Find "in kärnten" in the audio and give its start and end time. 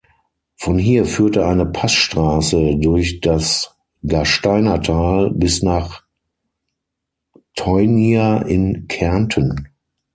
8.41-9.69